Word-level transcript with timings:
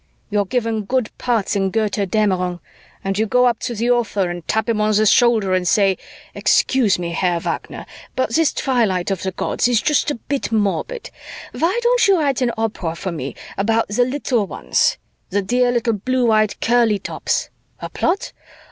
"You're 0.31 0.45
given 0.47 0.85
good 0.85 1.15
parts 1.19 1.55
in 1.55 1.71
Götterdämmerung 1.71 2.59
and 3.03 3.19
you 3.19 3.27
go 3.27 3.45
up 3.45 3.59
to 3.59 3.75
the 3.75 3.91
author 3.91 4.31
and 4.31 4.47
tap 4.47 4.67
him 4.67 4.81
on 4.81 4.95
the 4.95 5.05
shoulder 5.05 5.53
and 5.53 5.67
say, 5.67 5.95
'Excuse 6.33 6.97
me, 6.97 7.11
Herr 7.11 7.39
Wagner, 7.39 7.85
but 8.15 8.33
this 8.33 8.51
Twilight 8.51 9.11
of 9.11 9.21
the 9.21 9.29
Gods 9.31 9.67
is 9.67 9.79
just 9.79 10.09
a 10.09 10.15
bit 10.15 10.51
morbid. 10.51 11.11
Why 11.51 11.79
don't 11.83 12.07
you 12.07 12.17
write 12.19 12.41
an 12.41 12.51
opera 12.57 12.95
for 12.95 13.11
me 13.11 13.35
about 13.59 13.89
the 13.89 14.03
little 14.03 14.47
ones, 14.47 14.97
the 15.29 15.43
dear 15.43 15.71
little 15.71 15.93
blue 15.93 16.31
eyed 16.31 16.59
curly 16.61 16.97
tops? 16.97 17.51
A 17.79 17.87
plot? 17.87 18.33